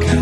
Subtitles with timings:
[0.00, 0.21] 가까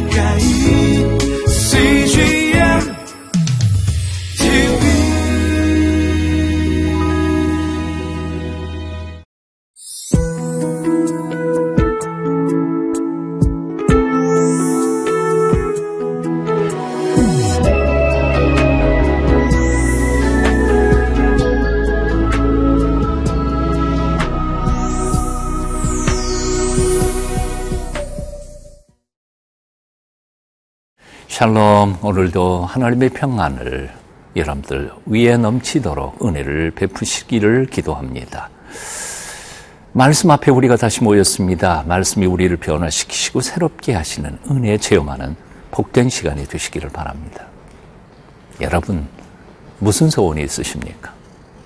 [31.41, 33.91] 샬롬 오늘도 하나님의 평안을
[34.37, 38.51] 여러분들 위에 넘치도록 은혜를 베푸시기를 기도합니다.
[39.95, 41.83] 말씀 앞에 우리가 다시 모였습니다.
[41.89, 45.35] 말씀이 우리를 변화시키시고 새롭게 하시는 은혜 체험하는
[45.71, 47.47] 복된 시간이 되시기를 바랍니다.
[48.61, 49.09] 여러분
[49.79, 51.15] 무슨 소원이 있으십니까?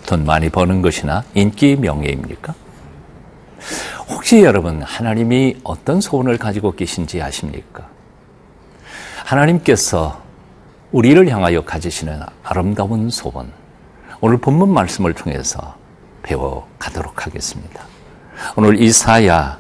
[0.07, 2.55] 돈 많이 버는 것이나 인기 명예입니까?
[4.09, 7.93] 혹시 여러분 하나님이 어떤 소원을 가지고 계신지 아십니까?
[9.25, 10.23] 하나님께서
[10.93, 13.51] 우리를 향하여 가지시는 아름다운 소원,
[14.21, 15.77] 오늘 본문 말씀을 통해서
[16.23, 17.85] 배워가도록 하겠습니다.
[18.55, 19.59] 오늘 이사야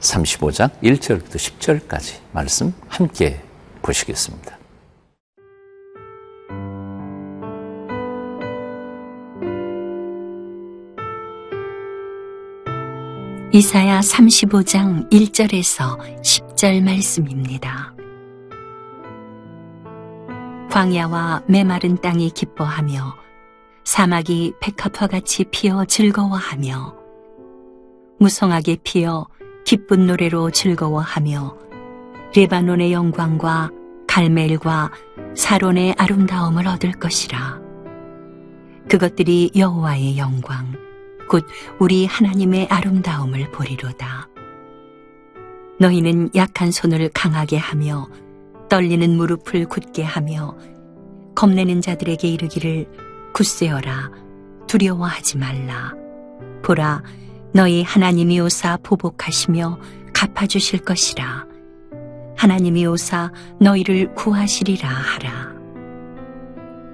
[0.00, 3.40] 35장 1절부터 10절까지 말씀 함께
[3.80, 4.58] 보시겠습니다.
[13.54, 17.91] 이사야 35장 1절에서 10절 말씀입니다.
[20.72, 23.14] 광야와 메마른 땅이 기뻐하며
[23.84, 26.96] 사막이 백합화 같이 피어 즐거워하며
[28.18, 29.26] 무성하게 피어
[29.66, 31.58] 기쁜 노래로 즐거워하며
[32.34, 33.70] 레바논의 영광과
[34.08, 34.90] 갈멜과
[35.36, 37.60] 사론의 아름다움을 얻을 것이라.
[38.88, 40.72] 그것들이 여호와의 영광,
[41.28, 41.46] 곧
[41.80, 44.26] 우리 하나님의 아름다움을 보리로다.
[45.78, 48.08] 너희는 약한 손을 강하게 하며
[48.72, 50.56] 떨리는 무릎을 굳게 하며
[51.34, 52.86] 겁내는 자들에게 이르기를
[53.34, 54.10] 굳세어라
[54.66, 55.92] 두려워하지 말라.
[56.62, 57.02] 보라
[57.52, 59.78] 너희 하나님이 오사 보복하시며
[60.14, 61.44] 갚아주실 것이라.
[62.38, 65.52] 하나님이 오사 너희를 구하시리라 하라.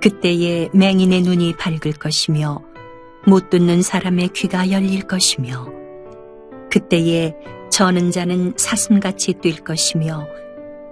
[0.03, 2.61] 그때에 맹인의 눈이 밝을 것이며
[3.25, 5.69] 못 듣는 사람의 귀가 열릴 것이며
[6.73, 7.37] 그때에
[7.71, 10.27] 저는 자는 사슴같이 뛸 것이며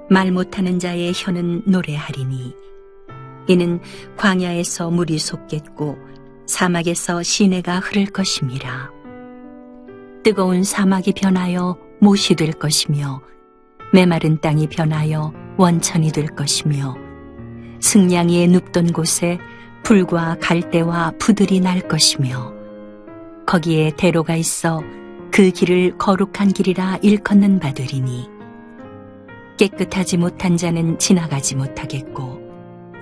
[0.09, 2.55] 말 못하는 자의 혀는 노래하리니.
[3.49, 3.81] 이는
[4.17, 5.99] 광야에서 물이 솟겠고
[6.47, 8.91] 사막에서 시내가 흐를 것임이라.
[10.23, 13.21] 뜨거운 사막이 변하여 못이 될 것이며
[13.93, 16.97] 메마른 땅이 변하여 원천이 될 것이며
[17.81, 19.39] 승냥이의 눕던 곳에
[19.85, 22.53] 불과 갈대와 부들이 날 것이며
[23.47, 24.83] 거기에 대로가 있어
[25.31, 28.36] 그 길을 거룩한 길이라 일컫는 바들이니
[29.57, 32.41] 깨끗하지 못한 자는 지나가지 못하겠고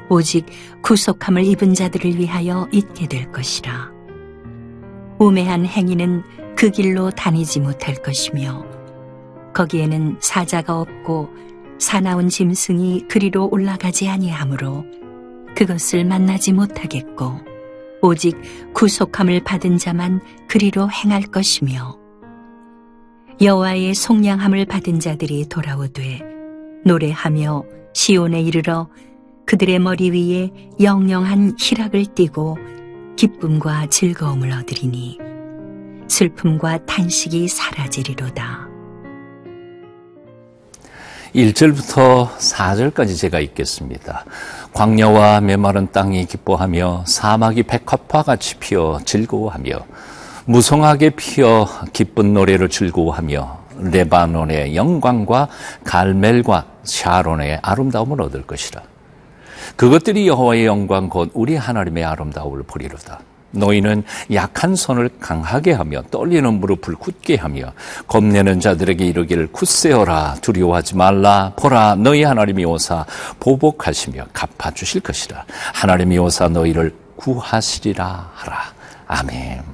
[0.09, 0.47] 오직
[0.83, 3.93] 구속함을 입은 자들을 위하여 있게 될 것이라.
[5.19, 6.23] 우매한 행위는
[6.57, 8.65] 그 길로 다니지 못할 것이며
[9.55, 11.31] 거기에는 사자가 없고
[11.79, 14.85] 사나운 짐승이 그리로 올라가지 아니하므로
[15.57, 17.41] 그것을 만나지 못하겠고
[18.03, 18.37] 오직
[18.75, 21.99] 구속함을 받은 자만 그리로 행할 것이며
[23.41, 26.21] 여호와의 속량함을 받은 자들이 돌아오되
[26.85, 27.65] 노래하며
[27.95, 28.89] 시온에 이르러
[29.47, 30.51] 그들의 머리 위에
[30.81, 32.59] 영영한 희락을 띠고
[33.17, 35.19] 기쁨과 즐거움을 얻으리니
[36.09, 38.69] 슬픔과 탄식이 사라지리로다.
[41.35, 44.25] 1절부터 4절까지 제가 읽겠습니다.
[44.73, 49.87] 광야와 메마른 땅이 기뻐하며 사막이 백합화 같이 피어 즐거워하며
[50.47, 55.49] 무성하게 피어 기쁜 노래를 즐거워하며 레바논의 영광과
[55.83, 58.83] 갈멜과 샤론의 아름다움을 얻을 것이라.
[59.77, 63.21] 그것들이 여호와의 영광 곧 우리 하나님의 아름다움을 보리로다.
[63.55, 64.03] 너희는
[64.33, 67.73] 약한 손을 강하게 하며 떨리는 무릎을 굳게 하며
[68.07, 70.37] 겁내는 자들에게 이르기를 굳세어라.
[70.41, 71.53] 두려워하지 말라.
[71.57, 73.07] 보라 너희 하나님이 오사
[73.41, 75.45] 보복하시며 갚아 주실 것이라.
[75.73, 78.59] 하나님이 오사 너희를 구하시리라 하라.
[79.07, 79.74] 아멘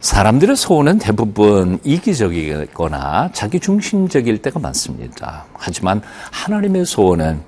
[0.00, 5.44] 사람들의 소원은 대부분 이기적이거나 자기 중심적일 때가 많습니다.
[5.52, 6.00] 하지만
[6.32, 7.42] 하나님의 소원은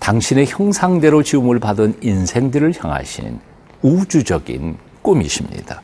[0.00, 3.38] 당신의 형상대로 지음을 받은 인생들을 향하신
[3.82, 5.82] 우주적인 꿈이십니다.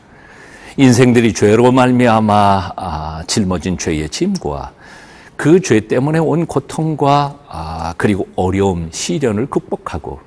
[0.79, 4.73] 인생들이 죄로 말미암아 아, 짊어진 죄의 짐과
[5.37, 10.21] 그 죄 때문에 온 고통과 아, 그리고 어려움, 시련을 극복하고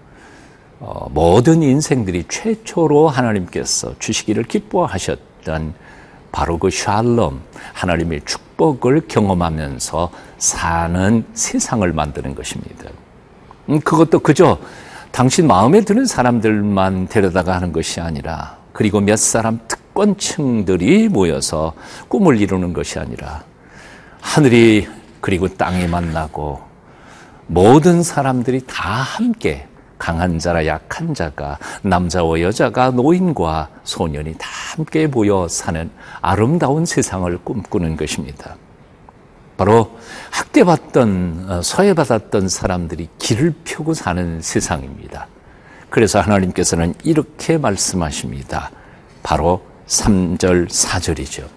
[0.80, 5.74] 어, 모든 인생들이 최초로 하나님께서 주시기를 기뻐하셨 던
[6.32, 7.42] 바로 그 샬롬,
[7.74, 10.10] 하나님의 축복을 경험하면서
[10.40, 12.90] 사는 세상을 만드는 것입니다.
[13.70, 14.58] 음, 그것도 그저
[15.12, 21.74] 당신 마음에 드는 사람들만 데려다가 하는 것이 아니라 그리고 몇 사람 특권층들이 모여서
[22.08, 23.44] 꿈을 이루는 것이 아니라
[24.20, 24.88] 하늘이
[25.22, 26.62] 그리고 땅이 만나고
[27.46, 29.68] 모든 사람들이 다 함께
[30.00, 35.92] 강한 자라 약한 자가 남자와 여자가 노인과 소년이 다 함께 모여 사는
[36.22, 38.56] 아름다운 세상을 꿈꾸는 것입니다.
[39.56, 39.92] 바로
[40.32, 45.28] 학대받던 어, 서해받았던 사람들이 길을 펴고 사는 세상입니다.
[45.92, 48.72] 그래서 하나님께서는 이렇게 말씀하십니다.
[49.22, 51.48] 바로 3절 4절이죠.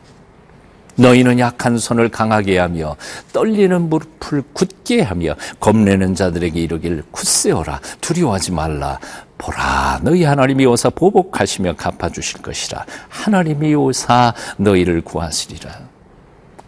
[0.97, 2.97] 너희는 약한 손을 강하게 하며
[3.33, 8.99] 떨리는 무릎을 굳게 하며 겁내는 자들에게 이르길 굳세어라 두려워하지 말라
[9.39, 15.71] 보라 너희 하나님이 오사 보복하시며 갚아주실 것이라 하나님이 오사 너희를 구하시리라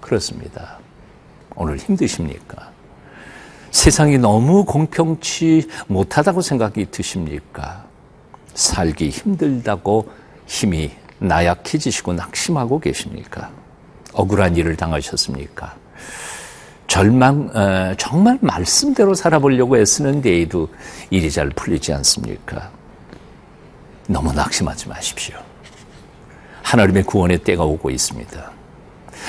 [0.00, 0.78] 그렇습니다
[1.60, 2.70] 오늘 힘드십니까?
[3.72, 7.84] 세상이 너무 공평치 못하다고 생각이 드십니까?
[8.54, 10.08] 살기 힘들다고
[10.46, 13.50] 힘이 나약해지시고 낙심하고 계십니까?
[14.12, 15.74] 억울한 일을 당하셨습니까?
[16.88, 20.68] 절망, 어, 정말 말씀대로 살아보려고 애쓰는데에도
[21.10, 22.70] 일이 잘 풀리지 않습니까?
[24.08, 25.36] 너무 낙심하지 마십시오.
[26.62, 28.50] 하나님의 구원의 때가 오고 있습니다.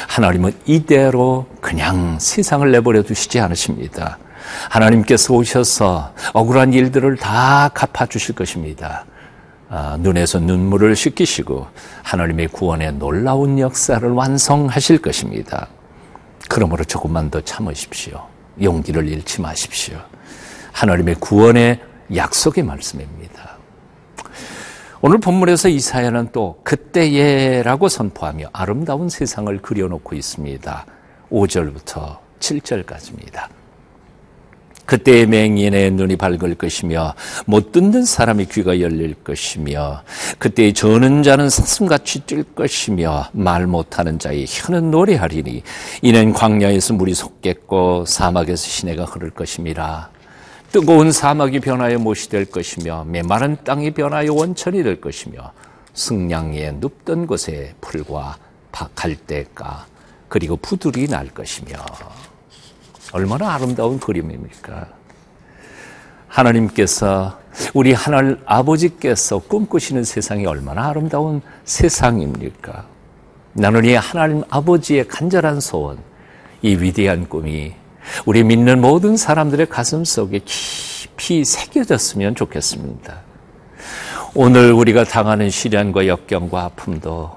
[0.08, 4.18] 하나님은 이대로 그냥 세상을 내버려 두시지 않으십니다.
[4.70, 9.06] 하나님께서 오셔서 억울한 일들을 다 갚아주실 것입니다.
[9.70, 11.68] 아, 눈에서 눈물을 씻기시고
[12.04, 15.68] 하나님의 구원의 놀라운 역사를 완성하실 것입니다.
[16.50, 18.28] 그러므로 조금만 더 참으십시오.
[18.62, 19.98] 용기를 잃지 마십시오.
[20.74, 21.80] 하나님의 구원의
[22.13, 23.57] 약속의 말씀입니다.
[25.01, 30.86] 오늘 본문에서 이사야는 또 그때예라고 선포하며 아름다운 세상을 그려놓고 있습니다.
[31.31, 33.59] 5절부터 7절까지입니다.
[34.90, 37.14] 그때의 맹인의 눈이 밝을 것이며
[37.46, 40.02] 못 듣는 사람의 귀가 열릴 것이며
[40.40, 45.62] 그때의 저는 자는 사슴같이 뛸 것이며 말 못하는 자의 혀는 노래하리니
[46.02, 50.10] 이는 광야에서 물이 솟겠고 사막에서 시내가 흐를 것임이라.
[50.72, 55.52] 뜨거운 사막이 변하여 못이 될 것이며 메마른 땅이 변하여 원천이 될 것이며
[55.94, 58.38] 승냥이에 눕던 곳에 풀과
[58.96, 59.86] 갈대가
[60.30, 61.78] 그리고 부들이 날 것이며
[63.12, 64.88] 얼마나 아름다운 그림입니까?
[66.28, 67.40] 하나님께서
[67.74, 72.86] 우리 하늘 아버지께서 꿈꾸시는 세상이 얼마나 아름다운 세상입니까?
[73.54, 75.98] 나는 이 하나님 아버지의 간절한 소원,
[76.62, 77.74] 이 위대한 꿈이
[78.26, 83.22] 우리 믿는 모든 사람들의 가슴 속에 깊이 새겨졌으면 좋겠습니다.
[84.36, 87.32] 오늘 우리가 당하는 시련과 역경과 아픔도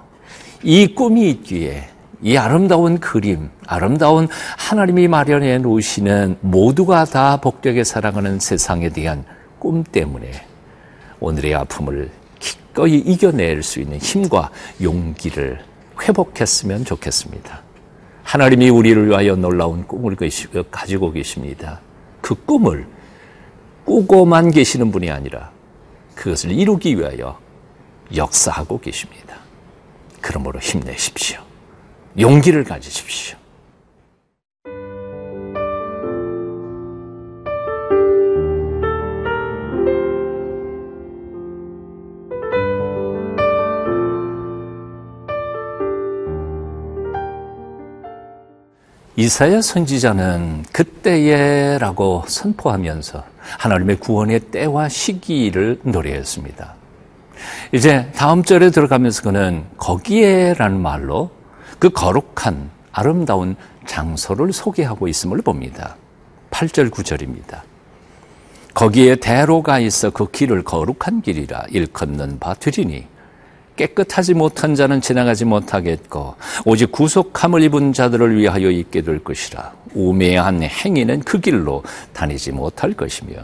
[0.62, 1.88] 이 꿈이 있기에
[2.22, 9.24] 이 아름다운 그림, 아름다운 하나님이 마련해 놓으시는 모두가 다 복되게 살아가는 세상에 대한
[9.58, 10.30] 꿈 때문에
[11.18, 15.64] 오늘의 아픔을 기꺼이 이겨낼 수 있는 힘과 용기를
[16.00, 17.60] 회복했으면 좋겠습니다.
[18.22, 20.16] 하나님이 우리를 위하여 놀라운 꿈을
[20.70, 21.80] 가지고 계십니다.
[22.20, 22.86] 그 꿈을
[23.84, 25.50] 꾸고만 계시는 분이 아니라
[26.14, 27.38] 그것을 이루기 위하여
[28.14, 29.36] 역사하고 계십니다.
[30.20, 31.51] 그러므로 힘내십시오.
[32.18, 33.38] 용기를 가지십시오.
[49.14, 53.22] 이사야 선지자는 그때에라고 선포하면서
[53.58, 56.74] 하나님의 구원의 때와 시기를 노래했습니다.
[57.72, 61.30] 이제 다음 절에 들어가면서 그는 거기에라는 말로
[61.82, 65.96] 그 거룩한 아름다운 장소를 소개하고 있음을 봅니다.
[66.52, 67.62] 8절 9절입니다.
[68.72, 73.08] 거기에 대로가 있어 그 길을 거룩한 길이라 일컫는 바 되리니
[73.74, 76.36] 깨끗하지 못한 자는 지나가지 못하겠고
[76.66, 83.42] 오직 구속함을 입은 자들을 위하여 있게 될 것이라 우매한 행위는 그 길로 다니지 못할 것이며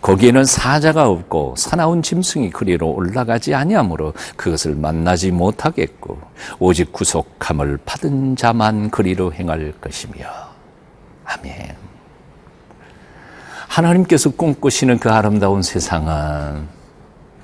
[0.00, 6.18] 거기에는 사자가 없고 사나운 짐승이 그리로 올라가지 아니하므로 그것을 만나지 못하겠고
[6.58, 10.26] 오직 구속함을 받은 자만 그리로 행할 것이며
[11.24, 11.76] 아멘.
[13.68, 16.66] 하나님께서 꿈꾸시는 그 아름다운 세상은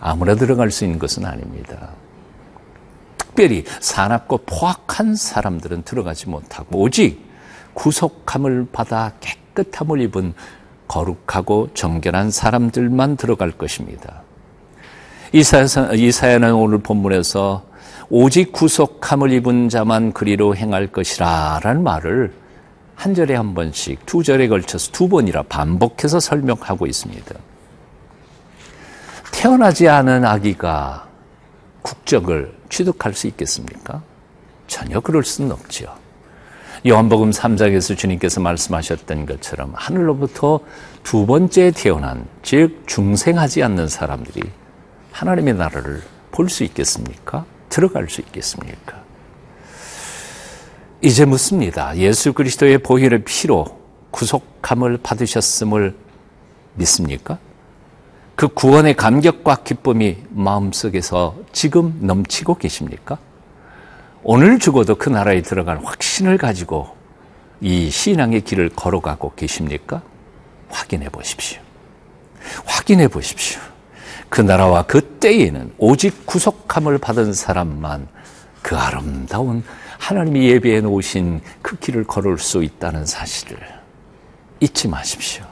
[0.00, 1.90] 아무나 들어갈 수 있는 것은 아닙니다.
[3.16, 7.24] 특별히 사납고 포악한 사람들은 들어가지 못하고 오직
[7.74, 10.34] 구속함을 받아 깨끗함을 입은
[10.88, 14.22] 거룩하고 정결한 사람들만 들어갈 것입니다.
[15.32, 17.64] 이사야, 이사야는 오늘 본문에서
[18.08, 22.32] 오직 구속함을 입은 자만 그리로 행할 것이라 라는 말을
[22.94, 27.34] 한 절에 한 번씩 두 절에 걸쳐서 두 번이라 반복해서 설명하고 있습니다.
[29.32, 31.06] 태어나지 않은 아기가
[31.82, 34.02] 국적을 취득할 수 있겠습니까?
[34.66, 36.05] 전혀 그럴 수는 없지요.
[36.86, 40.60] 요한복음 3장에서 주님께서 말씀하셨던 것처럼 하늘로부터
[41.02, 44.42] 두 번째 태어난 즉 중생하지 않는 사람들이
[45.10, 47.44] 하나님의 나라를 볼 수 있겠습니까?
[47.70, 49.02] 들어갈 수 있겠습니까?
[51.02, 51.96] 이제 묻습니다.
[51.96, 53.66] 예수 그리스도의 보혈의 피로
[54.12, 55.96] 구속함을 받으셨음을
[56.74, 57.38] 믿습니까?
[58.36, 63.18] 그 구원의 감격과 기쁨이 마음속에서 지금 넘치고 계십니까?
[64.28, 66.96] 오늘 죽어도 그 나라에 들어갈 확신을 가지고
[67.60, 70.02] 이 신앙의 길을 걸어가고 계십니까?
[70.68, 71.60] 확인해 보십시오.
[72.64, 73.60] 확인해 보십시오.
[74.28, 78.08] 그 나라와 그 때에는 오직 구속함을 받은 사람만
[78.62, 79.62] 그 아름다운
[79.98, 83.56] 하나님이 예비해 놓으신 그 길을 걸을 수 있다는 사실을
[84.58, 85.44] 잊지 마십시오.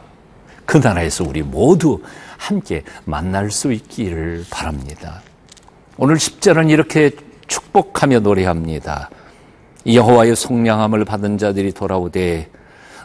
[0.67, 2.03] 그 나라에서 우리 모두
[2.39, 5.23] 함께 만날 수 있기를 바랍니다.
[5.97, 7.13] 오늘 10절은 이렇게
[7.47, 9.11] 축복하며 노래합니다.
[9.87, 12.49] 여호와의 속량함을 받은 자들이 돌아오되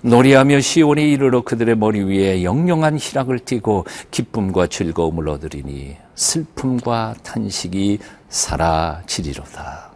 [0.01, 9.89] 노래하며 시온에 이르러 그들의 머리 위에 영영한 희락을 띠고 기쁨과 즐거움을 얻으리니 슬픔과 탄식이 사라지리로다.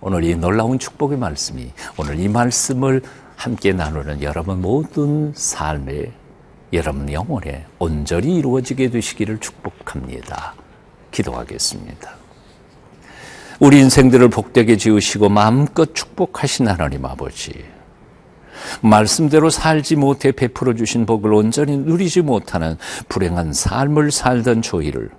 [0.00, 3.02] 오늘 이 놀라운 축복의 말씀이 오늘 이 말씀을
[3.34, 6.12] 함께 나누는 여러분 모든 삶에
[6.72, 10.54] 여러분 영혼에 온전히 이루어지게 되시기를 축복합니다.
[11.10, 12.25] 기도하겠습니다.
[13.58, 17.52] 우리 인생들을 복되게 지으시고 마음껏 축복하신 하나님 아버지.
[18.80, 22.76] 말씀대로 살지 못해 베풀어 주신 복을 온전히 누리지 못하는
[23.08, 25.10] 불행한 삶을 살던 저희를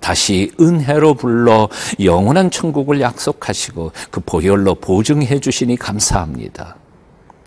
[0.00, 1.68] 다시 은혜로 불러
[2.02, 6.76] 영원한 천국을 약속하시고 그 보혈로 보증해 주시니 감사합니다.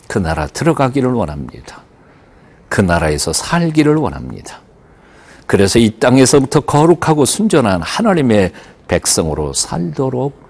[0.07, 1.83] 그 나라 들어가기를 원합니다.
[2.69, 4.61] 그 나라에서 살기를 원합니다.
[5.47, 8.51] 그래서 이 땅에서부터 거룩하고 순전한 하나님의
[8.87, 10.45] 백성으로 살도록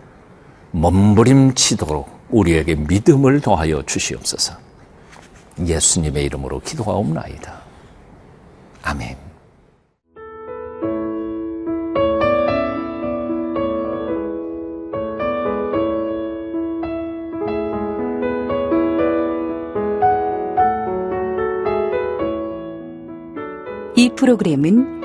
[0.72, 4.56] 몸부림치도록 우리에게 믿음을 더하여 주시옵소서.
[5.65, 7.62] 예수님의 이름으로 기도하옵나이다.
[8.84, 9.15] 아멘.
[23.98, 25.05] 이 프로그램은